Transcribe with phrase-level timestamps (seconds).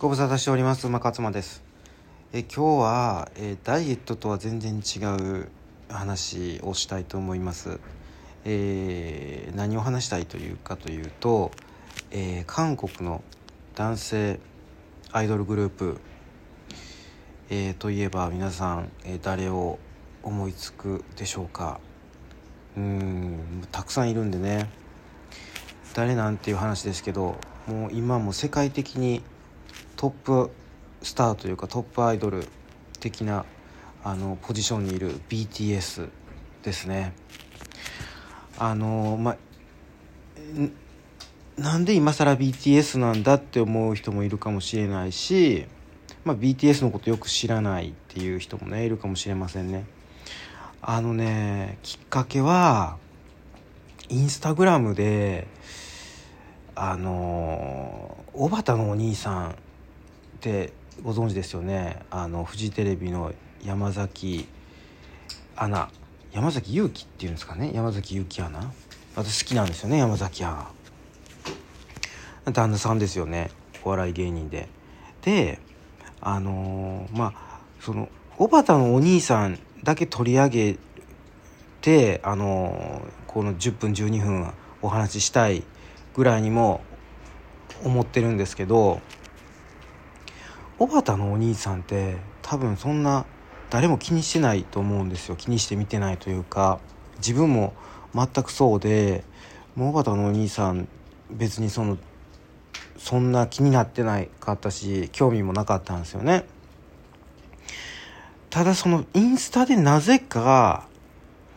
[0.00, 1.62] ご無沙汰しております馬勝間です。
[2.32, 4.98] え今日はえダイエットとは全然違
[5.40, 5.50] う
[5.90, 7.78] 話をしたいと思います、
[8.46, 11.50] えー何を話したいというかというと、
[12.10, 13.22] えー韓国の
[13.74, 14.40] 男性
[15.12, 16.00] アイドルグループ、
[17.50, 19.78] えーといえば皆さん、え誰を
[20.22, 21.78] 思いつくでしょうか。
[22.74, 24.70] うんたくさんいるんでね。
[25.92, 27.36] 誰なんていう話ですけど
[27.66, 29.22] もう今も世界的に
[30.00, 30.50] トップ
[31.02, 32.46] スターというかトップアイドル
[33.00, 33.44] 的な
[34.02, 36.08] あのポジションにいる BTS
[36.62, 37.12] ですね。
[38.56, 40.72] あのまん
[41.58, 45.66] なんで今更 BTS なんだって思う人もいるかもしれないし、
[46.24, 49.84] まあ、BTS のことよく知らないっていう人もねいるかもしれませんね。
[50.80, 52.96] あのねきっかけは
[54.08, 55.46] インスタグラムで
[56.74, 59.56] あの小畑のお兄さん
[60.40, 60.72] って
[61.02, 62.00] ご存知ですよね。
[62.10, 64.48] あのフジテレビの山崎
[65.54, 65.90] アナ。
[66.32, 67.72] 山崎勇輝っていうんですかね。
[67.74, 68.72] 山崎勇輝アナ。
[69.16, 70.70] 私好きなんですよね山崎ア
[72.46, 72.52] ナ。
[72.52, 73.50] 旦那さんですよね。
[73.84, 74.68] お笑い芸人で。
[75.20, 75.58] で
[76.22, 80.78] あのーまあその小畑のお兄さんだけ取り上げ
[81.82, 85.62] てあのーこの10分12分お話ししたい
[86.14, 86.80] ぐらいにも
[87.84, 89.02] 思ってるんですけど
[90.80, 93.26] 小畑のお兄さんって多分そんな
[93.68, 95.36] 誰も気にしてないと思うんですよ。
[95.36, 96.80] 気にして見てないというか
[97.18, 97.74] 自分も
[98.14, 99.22] 全くそうで
[99.76, 100.88] もう小畑のお兄さん
[101.30, 101.98] 別にその
[102.96, 106.46] そんな気になってないかったし興味もなかったんですよね。
[108.48, 110.88] ただそのインスタでなぜか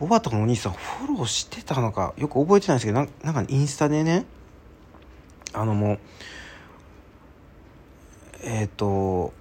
[0.00, 4.26] 小畑のお兄さんフォローしてたのかよく覚えてないんですけどなんかインスタでね
[5.54, 5.98] あのもう
[8.46, 9.32] えっ、と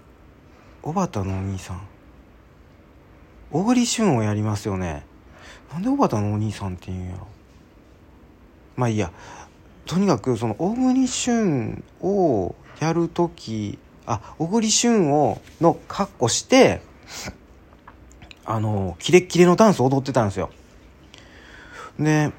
[0.81, 1.81] 小畑のお兄さん。
[3.51, 5.05] 小栗旬をやりますよね。
[5.71, 7.27] なんで小畑のお兄さんって言うんやろ。
[8.77, 9.11] まあいいや。
[9.85, 16.81] とにかくその小栗旬をやる時あ小栗旬をの格好して
[18.45, 20.49] あのキレッキレのダンス踊ってたんですよ。
[21.99, 22.31] で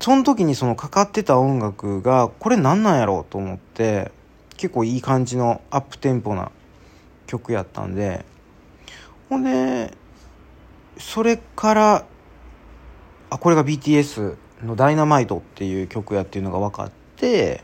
[0.00, 4.12] その時にそのかかってた音楽がこれなんなんやろうと思って
[4.56, 6.50] 結構いい感じのアップテンポな
[7.26, 8.24] 曲やったんで
[9.28, 9.92] ほんで
[10.98, 12.06] それから
[13.28, 17.62] あこれが BTS の「ダイナマイト」っていう曲やっていうのが分かって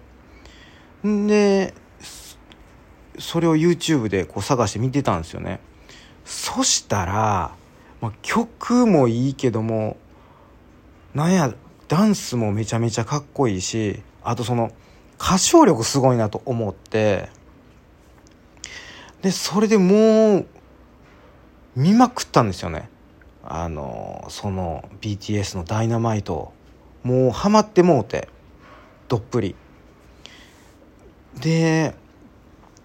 [1.07, 1.75] んで
[3.19, 5.61] それを YouTube でこう探して見てたんですよね。
[6.25, 7.55] そしたら、
[8.01, 9.97] まあ、曲もいいけども
[11.15, 11.53] なんや
[11.89, 14.71] ダンスもめちゃめちゃかっこいいしあとその
[15.19, 17.29] 歌唱力すごいなと思って
[19.23, 20.47] でそれでもう
[21.77, 22.91] 見まくったんですよね。
[23.45, 26.53] あのその BTS の「ダイナマイト」
[27.03, 28.29] もうハマってもうて
[29.09, 29.55] どっぷり。
[31.41, 31.95] で、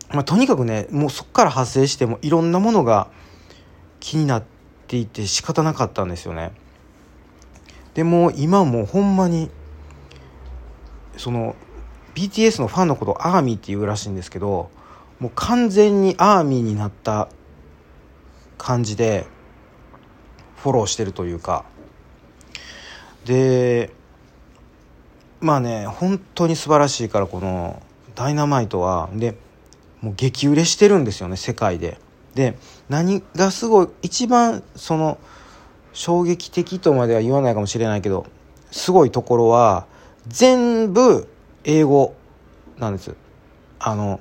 [0.10, 3.08] まあ、とにかくねもうそっから派生してもいろんなものが
[4.00, 4.44] 気になっ
[4.88, 6.52] ていて仕方なかったんですよね。
[7.94, 9.50] でも今もうほんまに
[11.18, 11.56] その
[12.18, 14.72] BTS のファンのことをアーミーっていうらしいんですけど
[15.20, 17.30] もう完全にアーミーになった
[18.58, 19.28] 感じで
[20.56, 21.64] フォローしてるというか
[23.26, 23.92] で
[25.42, 27.84] まあね本当に素晴らしいからこの
[28.16, 29.38] 「ダイナマイトは」で
[30.02, 32.00] もう激売れしてるんですよね世界で。
[32.34, 32.58] で
[32.90, 35.20] 何がすごい一番その
[35.94, 38.26] 衝撃的とまでは言わないかもしれないけど
[38.72, 39.86] すごいところは
[40.28, 41.28] 全部
[41.64, 42.16] 英語
[42.78, 43.16] なんです。
[43.80, 44.20] あの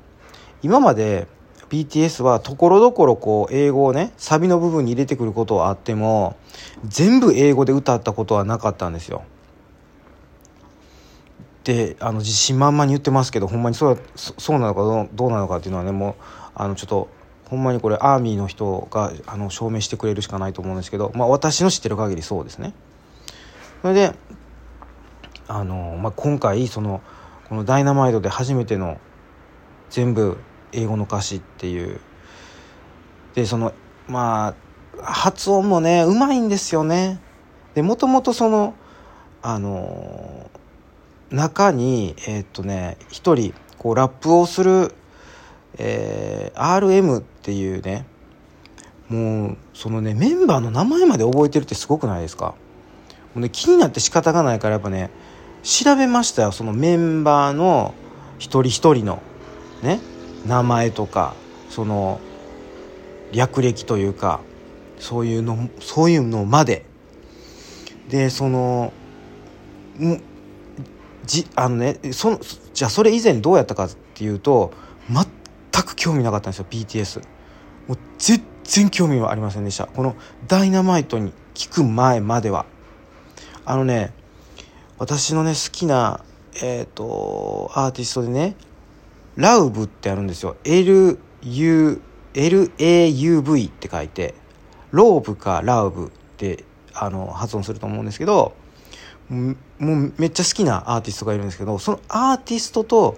[0.62, 1.26] 今まで
[1.69, 6.36] BTS はところどころこう英語をねサビの部分に入れてくることはあっても
[6.84, 9.25] 全部英語で歌ったことはなかったんですよ。
[11.64, 16.14] であの自信満々に言ってますけどほんまにそうそうなのかどうどうなのかっていうのはねもう
[16.55, 17.08] あのちょっと
[17.46, 22.72] ほんまにこれアーミーの人があの証明してくれるしかないと思うんですけど、まあ、私の知ってる限りそうですね。
[23.82, 24.14] それで
[25.49, 27.02] あの、まあ、今回その
[27.48, 28.98] この「ダイナマイト」で初めての
[29.90, 30.38] 全部
[30.72, 32.00] 英語の歌詞っていう。
[33.34, 33.72] でその
[34.08, 34.54] ま
[34.98, 37.20] あ発音もねうまいんですよね。
[37.75, 38.75] でもともとその
[39.43, 40.50] あの
[41.31, 44.94] 中にえーっとね一人こうラップをする、
[45.78, 48.06] えー RM っていうね
[49.08, 52.46] もうそのねメンバーの名前まで覚えてるってすごくないですか？
[52.46, 52.54] も
[53.37, 55.10] う、ね、気になって仕方がないからやっぱね
[55.66, 56.52] 調べましたよ。
[56.52, 57.92] そのメンバーの
[58.38, 59.20] 一人一人の
[59.82, 59.98] ね
[60.46, 61.34] 名前とか
[61.70, 62.20] その
[63.32, 64.40] 略歴というか
[65.00, 66.86] そういうのそういうのまで。
[68.08, 68.92] でその
[71.24, 72.40] じあのねその
[72.72, 74.72] じゃあそれ以前どうやったかっていうと
[75.10, 77.22] 全く興味なかったんですよ BTS
[77.88, 79.86] もう全然興味はありませんでした。
[79.86, 80.14] この
[80.46, 82.66] 「ダイナマイトに聞く前までは。
[83.64, 84.12] あのね
[84.98, 86.20] 私のね好きな
[86.62, 88.56] えっ、ー、とアーティストでね
[89.37, 90.56] ラウブってあるんですよ。
[90.64, 91.19] LU
[92.34, 94.34] LAUV って書いて
[94.90, 98.54] ローブかラウブってあの発音すると思うんですけど
[99.31, 103.16] もうめっちゃ好きなアーティストがいるんですけどそのアーティストと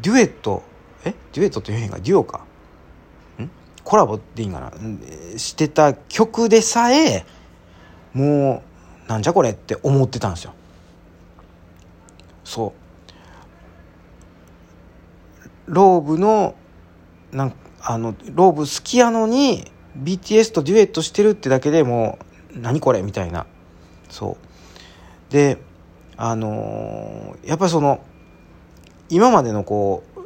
[0.00, 0.62] デュエット
[1.04, 1.14] え？
[1.32, 1.98] デュエットって言うへんか？
[1.98, 2.44] デュオか？
[3.40, 3.50] ん？
[3.84, 4.72] コラボでいいんかな？
[5.38, 7.24] してた曲でさえ
[8.12, 8.62] も
[9.06, 10.54] うなんじゃこれって思ってたんですよ。
[12.52, 12.74] そ
[15.66, 15.72] う。
[15.72, 16.54] ローブの
[17.32, 19.64] なんあのローブ好きやのに
[19.96, 22.18] BTS とデュエットしてるってだけでも
[22.54, 23.46] う何これみたいな。
[24.10, 24.36] そ
[25.30, 25.32] う。
[25.32, 25.56] で
[26.18, 28.04] あのー、やっぱりその
[29.08, 30.20] 今までのこう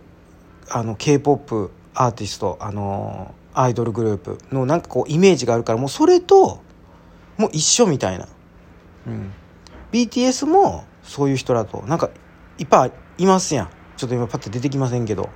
[0.69, 6.61] あの k p o p アーティストあのー、アイドルグループのなんかこうイメージがあるからもうそれと
[7.37, 8.27] もう一緒みたいな、
[9.07, 9.33] うん、
[9.93, 11.83] BTS もそういう人だと。
[11.87, 12.11] なんか
[12.59, 13.69] いっぱいいますやん。
[13.97, 15.31] ちょっと今パッと出てきませんけど。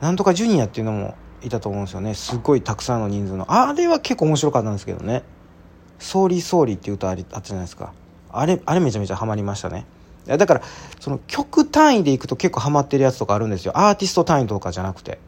[0.00, 2.14] なんとかジュニアっていうのもいたと思うんですよね。
[2.14, 3.46] すごいたくさんの人数の。
[3.48, 5.22] あれは結構面白かったんですけどね
[6.00, 7.92] 「Sorry Sorry」っていう歌あったじゃないですか。
[8.30, 9.86] あれあれめちゃめちゃハマりましたね。
[10.26, 10.62] だから
[11.00, 13.72] その曲単位でいくと結構ハマってるやつとかあるんですよ。
[13.76, 15.18] アーティスト単位とかじゃなくて。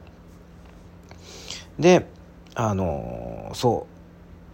[1.79, 2.07] で
[2.55, 3.87] あのそ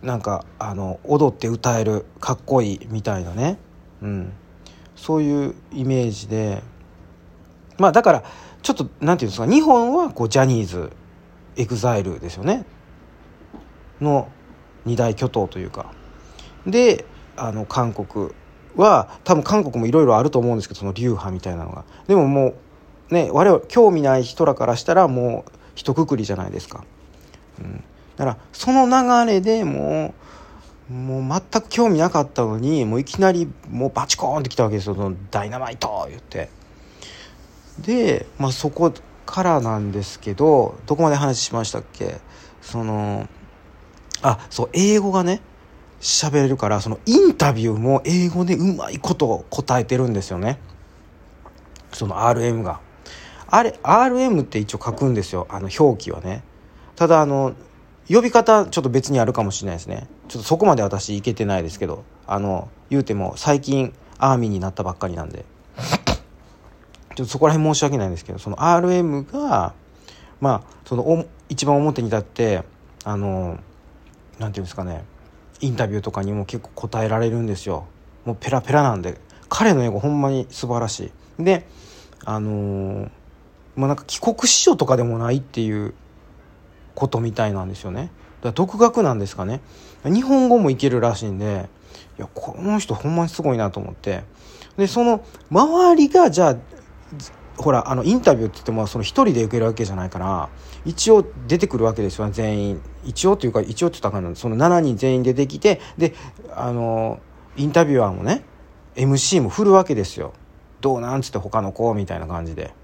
[0.02, 0.06] う。
[0.06, 3.58] なんかあの踊って歌えるかっこいいみたいなね。
[4.02, 4.32] うん。
[4.96, 6.62] そういうイメージで
[7.78, 8.24] まあだから
[8.62, 10.92] ちょっとなんていうんですか日本はこうジャニーズ
[11.56, 12.66] EXILE ですよね。
[14.00, 14.28] の
[14.84, 15.92] 二大巨頭というか。
[16.66, 17.06] で
[17.36, 18.30] あの韓国
[18.76, 21.84] は多分韓国もいろいろあると思うんですけどその流派みたいなのが。
[22.06, 22.54] でもも
[23.10, 26.84] うね我々興味ない人らからしたらもう一括りじゃないですか、
[27.58, 27.82] うん、
[28.16, 30.14] だからその流れでもう
[30.90, 36.50] もう全く興味なかったのにもういきなりもうバチコーンってきたわけですよ「そのダイナマイト!」言って。
[37.78, 38.92] で、まあ、そこ
[39.24, 42.18] からなんですけどどこまで話しましたっけ？
[42.60, 43.28] その
[44.22, 45.40] あそう英語がね
[46.00, 50.58] 喋れるからそのインタビューも英語でうまいこと答えてるんですよね。
[51.92, 52.80] その RM が。
[53.46, 55.46] あれ RM って一応書くんですよ。
[55.50, 56.42] あの表記はね。
[56.96, 57.54] ただあの
[58.10, 60.08] 呼び方ちょっと別にあるかもしれないですね。
[60.26, 62.04] ちょっとそこまで私いけてないですけど。
[62.26, 65.44] あの言うても最近アーミーになったばっかりなんで。
[67.16, 69.74] ちょっとそこら辺申し訳ないんですけどその RM が
[70.40, 72.62] まあその一番表に立って
[73.04, 73.58] あの
[74.38, 75.04] なんていうんですかね。
[75.60, 77.86] インタビューとかにも結構答えられるんですよ。
[78.24, 79.20] もうペラペラなんで。
[79.48, 81.44] 彼の英語ほんまに素晴らしい。
[81.44, 81.66] で
[82.24, 83.10] あのー、
[83.76, 85.94] まあなんか帰国子女とかでもないっていう
[87.00, 88.02] ことみたいなんですよね。
[88.02, 88.12] だか
[88.42, 89.60] ら独学なんですかね。
[90.04, 91.68] 日本語もいけるらしいんで
[92.18, 94.22] いやこの人ほんまにすごいなと思って。
[94.76, 96.56] でその周りがじゃあ
[97.56, 100.48] ほらあのインタビューって言ってもその1人で受けるわけじゃないから
[100.84, 102.82] 一応出てくるわけですよね全員。
[103.04, 106.14] 一応っていうか一応って言ったかその7人全員出てきてで
[106.54, 107.18] あの
[107.56, 108.44] インタビュアーもね
[108.94, 110.34] MC も振るわけですよ。
[110.80, 112.74] どうなんつって他の子みたいな感じで。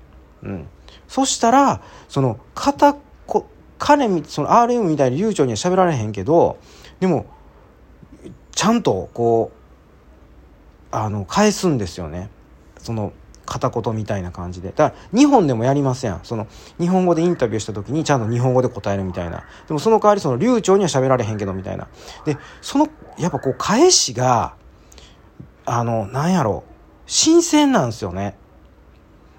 [0.42, 0.68] うん。
[1.08, 3.46] そしたらその片こ
[3.78, 6.58] 彼みその RM みたいに流暢には喋られへんけど
[7.00, 7.26] でも
[8.52, 9.56] ちゃんとこう
[10.90, 12.30] あの返すんですよね。
[12.78, 13.12] その
[13.44, 14.68] 片言みたいな感じで。
[14.74, 16.20] だから日本でもやりますやん。
[16.24, 16.46] その
[16.78, 19.44] 日本語でインタビューした時にちゃんと日本語で答えるみたいな。
[19.66, 21.88] でもその代わりその流暢には喋られへんけどみたいな。
[22.24, 24.54] でそのやっぱこう返しが
[25.64, 26.64] あのなんやろ。
[27.06, 28.36] 新鮮なんですよね。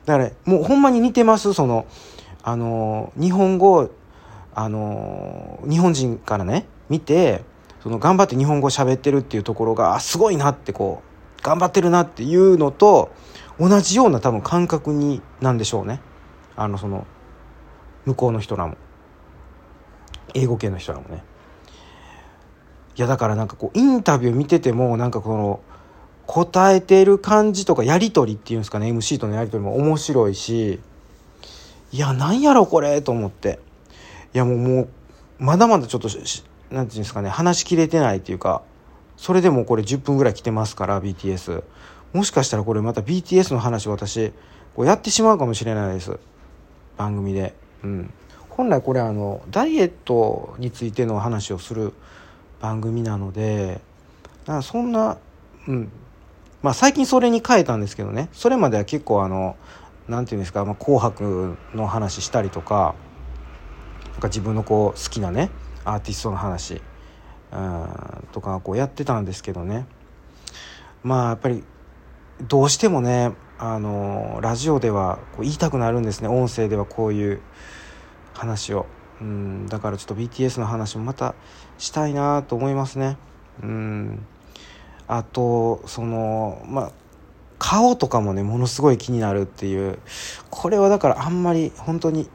[0.06, 1.54] だからもうほんまに似てます。
[1.54, 1.86] その
[2.44, 3.90] あの日本語
[4.60, 7.44] あの日本人からね見て
[7.84, 11.04] その頑張って日本語喋ってるっていうところがすごいなってこ
[11.40, 13.12] う頑張ってるなっていうのと
[13.60, 16.02] 同じような多分感覚になんでしょうね。
[16.56, 17.06] あのその
[18.06, 18.78] 向こうの人らも。
[20.34, 21.24] 英語系の人らもね。
[22.96, 25.60] いやだからなんかこうインタビュー見ててもなんかこの
[26.26, 30.80] 答えてる感じとかやり取りっていうんですかね MC とのやり取りも面白いし
[31.92, 33.60] いやなんやろこれと思って。
[34.38, 34.90] やもうもう
[35.40, 36.26] まだまだちょっと何て
[36.70, 38.64] 言うんですかね話しきれてないっていうか
[39.16, 41.64] それでもこれ10分ぐらい来てますから BTS
[42.14, 44.32] もしかしたらこれまた BTS の話私
[44.76, 46.20] こうやってしまうかもしれないです。
[46.98, 47.54] 番組で、
[47.84, 48.14] うん、
[48.50, 51.94] 本来これあのダイエットについての話をする
[52.60, 53.82] 番組なので
[54.48, 55.18] かそんな、
[55.68, 55.92] うん。
[56.64, 58.30] まあ、最近それに変えたんですけどね。
[58.34, 59.56] それまでは結構あの
[60.08, 62.96] 何て言うんですか、まあ、紅白の話したりとか
[64.18, 65.52] なんか自分のこう好きなね
[65.86, 66.82] アーティストの話
[67.52, 69.86] うんとかこうやってたんですけどね。
[71.04, 71.64] まあやっぱり
[72.42, 76.28] どうしてもねあのラジオではこう言いたくなるんですね。
[76.28, 77.42] 音声ではこういう
[78.34, 78.88] 話を。
[79.22, 81.36] うんだからちょっと BTS の話もまた
[81.78, 83.18] したいなと思いますね。
[83.62, 84.26] うん。
[85.08, 86.92] あとそのまあ
[87.60, 90.00] 顔とかもねものすごい気になるっていう。
[90.50, 92.28] これはだからあんまり本当に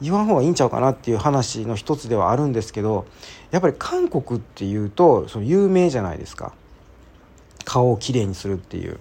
[0.00, 3.06] 言わん方がいいんちゃうかなっていう話の一つではあるんですけど
[3.50, 6.52] やっぱり韓国っていうとその有名じゃないですか。
[7.64, 8.98] 顔をきれいにするっていう。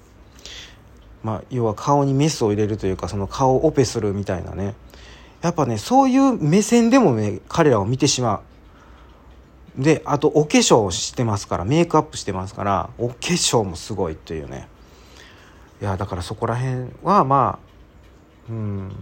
[1.23, 4.75] まあ要は顔にメスを入れるというかその顔をオペするみたいなね。
[5.41, 8.41] やっぱねそういう目線でもね彼らを見てしま
[9.77, 9.83] う。
[9.83, 14.67] であとお化粧してますからメイクアップしてますからお化粧もすごいというね。
[15.81, 17.59] いやだからそこら辺はま
[18.49, 18.95] あうん。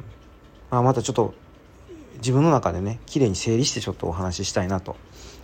[0.70, 1.34] まあまたちょっと
[2.18, 4.96] 自分の中でね綺麗に整理してちょっとお話ししたいなと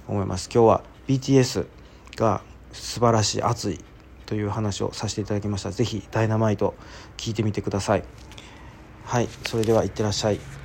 [0.08, 0.50] 思います。
[0.54, 1.68] 今日は BTS
[2.16, 3.80] が素晴らしい熱い
[4.26, 5.72] という話をさせていただきました。
[5.72, 6.76] 是非ダイナマイト
[7.18, 8.04] 聞いてみてください。
[9.04, 10.61] はいそれではいってらっしゃい。